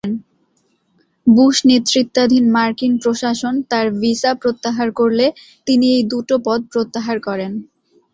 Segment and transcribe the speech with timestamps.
[1.27, 5.25] Bush নেতৃত্বাধীন মার্কিন প্রশাসন তার ভিসা প্রত্যাহার করলে
[5.67, 7.51] তিনি এই দু'টো পদ প্রত্যাহার করেন।